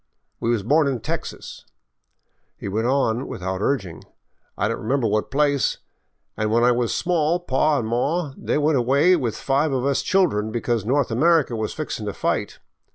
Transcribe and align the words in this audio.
We 0.39 0.49
was 0.49 0.63
born 0.63 0.87
in 0.87 0.99
Texas," 1.01 1.63
he 2.57 2.67
went 2.67 2.87
on 2.87 3.27
without 3.27 3.61
urging." 3.61 4.03
I 4.57 4.67
don't 4.67 4.81
remember 4.81 5.05
what 5.05 5.29
place, 5.29 5.77
an' 6.35 6.49
when 6.49 6.63
I 6.63 6.71
was 6.71 6.91
small 6.91 7.39
paw 7.39 7.77
an' 7.77 7.85
maw 7.85 8.33
they 8.35 8.57
went 8.57 8.79
away 8.79 9.15
with 9.15 9.37
five 9.37 9.71
of 9.71 9.85
us 9.85 10.01
children 10.01 10.49
because 10.51 10.85
North 10.85 11.11
America 11.11 11.55
was 11.55 11.73
fixin* 11.75 12.07
to 12.07 12.13
fight. 12.13 12.57